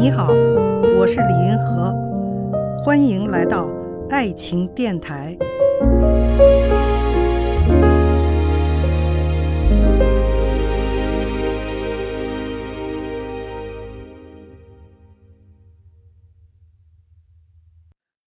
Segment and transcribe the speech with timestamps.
[0.00, 0.28] 你好
[0.96, 1.92] 我是李银河，
[2.82, 3.70] 欢迎来到
[4.08, 5.36] 爱情电台。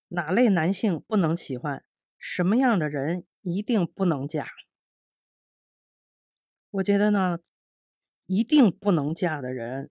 [0.09, 1.83] 哪类男性不能喜欢？
[2.19, 4.45] 什么样的人一定不能嫁？
[6.69, 7.39] 我觉得呢，
[8.27, 9.89] 一定不能嫁的人，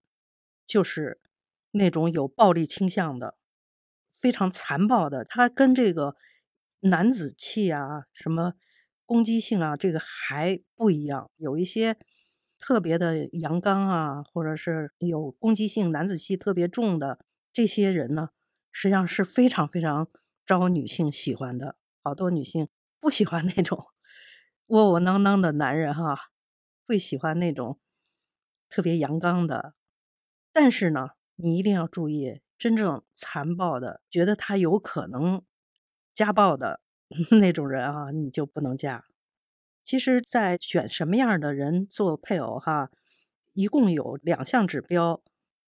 [0.64, 1.20] 就是
[1.72, 3.36] 那种有暴力倾向的、
[4.10, 5.24] 非常残暴的。
[5.24, 6.16] 他跟这个
[6.80, 8.54] 男子气啊、什么
[9.04, 11.30] 攻击性啊，这个还不一样。
[11.36, 11.98] 有一些
[12.58, 18.30] 特别的阳刚啊，或者是有攻击性、男子气特别重的这些人呢，
[18.70, 20.08] 实际上是非常非常
[20.46, 21.76] 招女性喜欢的。
[22.02, 22.68] 好多女性
[23.00, 23.86] 不喜欢那种
[24.66, 26.28] 窝窝囊囊的男人哈。
[26.84, 27.78] 会喜欢那种
[28.68, 29.74] 特别阳刚的，
[30.52, 31.10] 但是呢，
[31.42, 35.42] 你一定要注意，真正残暴的，觉得他有可能
[36.14, 36.80] 家暴的
[37.40, 39.06] 那种人啊，你就不能嫁。
[39.84, 42.90] 其实，在选什么样的人做配偶哈，
[43.54, 45.20] 一共有两项指标，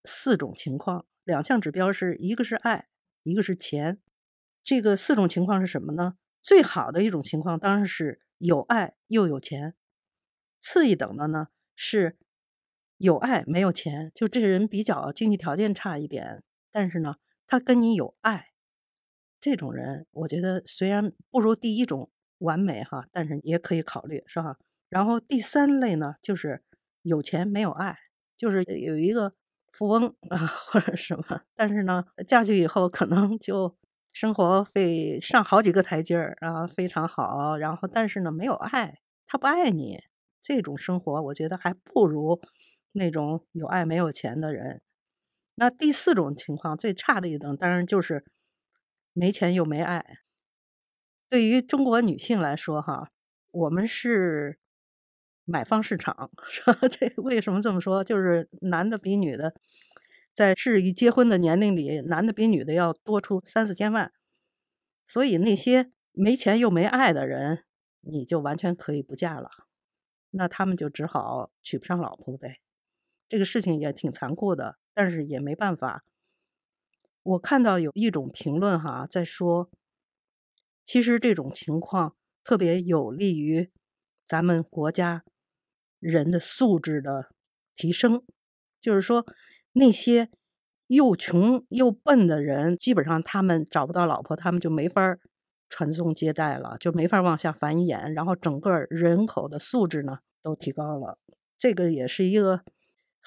[0.04, 1.04] 四种情况。
[1.24, 2.86] 两项指标是一个是爱，
[3.24, 3.98] 一个是钱。
[4.62, 6.14] 这个四种情况是什么呢？
[6.40, 9.74] 最好的一种情况当然是有爱又有钱。
[10.60, 12.16] 次一等的呢是
[12.98, 17.16] 有爱没有钱，就这个人比较经济条件差一点，但是呢
[17.46, 18.48] 他跟你有爱，
[19.40, 24.56] 这种人我觉得虽然不如第一种完美哈，但是也可以考虑是吧？
[24.88, 26.62] 然后第三类呢就是
[27.02, 27.96] 有钱没有爱，
[28.38, 29.34] 就是有一个
[29.68, 33.76] 富翁啊或者什么，但是呢嫁去以后可能就
[34.12, 40.04] 生活费上好几个台阶儿啊，非常好，然后但是呢没有爱，他不爱你。
[40.40, 42.40] 这种生活，我觉得还不如
[42.96, 44.80] 那种有爱没有钱的人。
[45.54, 48.24] 那第四种情况最差的一等，当然就是
[49.12, 50.20] 没钱又没爱。
[51.28, 53.10] 对于中国女性来说，哈，
[53.50, 54.58] 我们是
[55.44, 56.30] 买方市场。
[56.90, 58.02] 这为什么这么说？
[58.02, 59.54] 就是男的比女的
[60.32, 64.12] 在适宜结婚的年龄里，男的比女的要多出三四千万。
[65.04, 67.64] 所以那些没钱又没爱的人，
[68.00, 69.50] 你就完全可以不嫁了。
[70.30, 72.60] 那他们就只好娶不上老婆呗，
[73.28, 76.04] 这个事情也挺残酷的，但是也没办法。
[77.22, 79.70] 我看到有一种评论哈，在说，
[80.84, 82.14] 其实这种情况
[82.44, 83.70] 特别有利于
[84.26, 85.24] 咱们国家
[85.98, 87.30] 人的素质的
[87.74, 88.22] 提升，
[88.80, 89.26] 就是说
[89.72, 90.30] 那些
[90.86, 95.18] 又穷又笨的人，基本上他们找不到老婆，他们就没法
[95.68, 100.18] 传宗接代了，就没法往下繁衍，然后整个人口的素质呢。
[100.46, 101.18] 都提高了，
[101.58, 102.62] 这个也是一个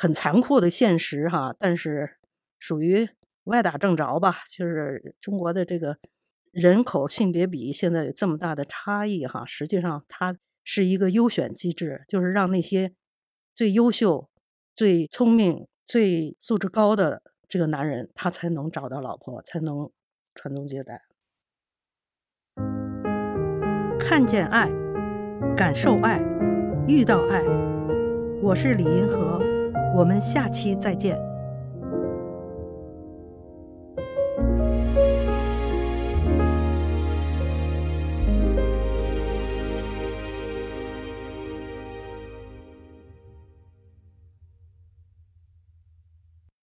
[0.02, 1.54] 很残酷的现实哈。
[1.60, 2.16] 但是
[2.58, 3.10] 属于
[3.44, 5.98] 歪打正着吧，就是中国的这个
[6.52, 9.46] 人口性别比现在有这么大的差异哈。
[9.46, 12.94] 实际上它是一个优选机制，就是让那些
[13.54, 14.30] 最优秀、
[14.74, 19.92] 最聪明、最素质高的这个男人，他才能找到老婆，才能
[20.34, 21.02] 传宗接代。
[24.00, 24.70] 看见爱，
[25.58, 26.24] 感受爱。
[26.88, 27.44] 遇到爱，
[28.42, 29.40] 我是李银河，
[29.96, 31.29] 我们下期再见。